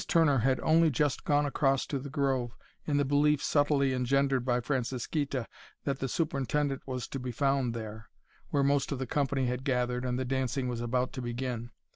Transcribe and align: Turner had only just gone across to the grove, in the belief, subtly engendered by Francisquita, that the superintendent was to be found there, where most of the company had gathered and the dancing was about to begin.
Turner 0.07 0.39
had 0.39 0.59
only 0.61 0.89
just 0.89 1.23
gone 1.25 1.45
across 1.45 1.85
to 1.85 1.99
the 1.99 2.09
grove, 2.09 2.57
in 2.87 2.97
the 2.97 3.05
belief, 3.05 3.43
subtly 3.43 3.93
engendered 3.93 4.43
by 4.43 4.59
Francisquita, 4.59 5.45
that 5.83 5.99
the 5.99 6.09
superintendent 6.09 6.81
was 6.87 7.07
to 7.09 7.19
be 7.19 7.31
found 7.31 7.75
there, 7.75 8.09
where 8.49 8.63
most 8.63 8.91
of 8.91 8.97
the 8.97 9.05
company 9.05 9.45
had 9.45 9.63
gathered 9.63 10.03
and 10.03 10.17
the 10.17 10.25
dancing 10.25 10.67
was 10.67 10.81
about 10.81 11.13
to 11.13 11.21
begin. 11.21 11.69